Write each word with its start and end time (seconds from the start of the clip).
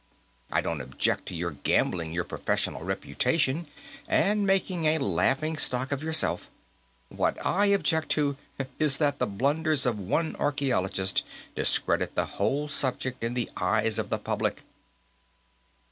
I 0.51 0.61
don't 0.61 0.81
object 0.81 1.27
to 1.27 1.35
your 1.35 1.51
gambling 1.51 2.11
your 2.11 2.23
professional 2.23 2.81
reputation 2.83 3.67
and 4.07 4.47
making 4.47 4.85
a 4.85 4.97
laughing 4.97 5.57
stock 5.57 5.91
of 5.91 6.01
yourself; 6.01 6.49
what 7.09 7.37
I 7.45 7.67
object 7.67 8.09
to 8.13 8.35
is 8.79 8.97
that 8.97 9.19
the 9.19 9.27
blunders 9.27 9.85
of 9.85 9.99
one 9.99 10.35
archaeologist 10.37 11.21
discredit 11.53 12.15
the 12.15 12.25
whole 12.41 12.67
subject 12.67 13.23
in 13.23 13.35
the 13.35 13.51
eyes 13.55 13.99
of 13.99 14.09
the 14.09 14.17
public." 14.17 14.63